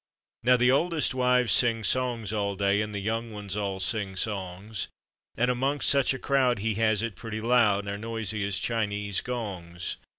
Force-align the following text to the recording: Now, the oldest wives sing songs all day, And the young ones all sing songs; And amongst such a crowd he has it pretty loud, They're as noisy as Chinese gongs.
Now, 0.41 0.57
the 0.57 0.71
oldest 0.71 1.13
wives 1.13 1.53
sing 1.53 1.83
songs 1.83 2.33
all 2.33 2.55
day, 2.55 2.81
And 2.81 2.91
the 2.91 2.97
young 2.99 3.31
ones 3.31 3.55
all 3.55 3.79
sing 3.79 4.15
songs; 4.15 4.87
And 5.37 5.51
amongst 5.51 5.87
such 5.89 6.11
a 6.11 6.17
crowd 6.17 6.57
he 6.57 6.73
has 6.73 7.03
it 7.03 7.15
pretty 7.15 7.39
loud, 7.39 7.85
They're 7.85 7.93
as 7.93 8.01
noisy 8.01 8.43
as 8.43 8.57
Chinese 8.57 9.21
gongs. 9.21 9.97